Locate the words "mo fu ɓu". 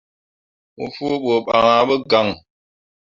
0.77-1.33